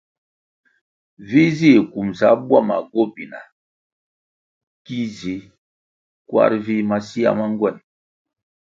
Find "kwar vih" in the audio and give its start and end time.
6.27-6.85